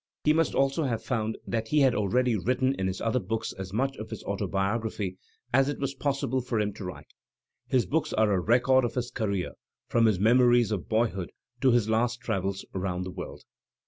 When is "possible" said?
5.93-6.41